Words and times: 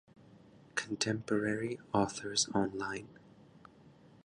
"Contemporary 0.73 1.77
Authors 1.93 2.49
Online". 2.55 3.07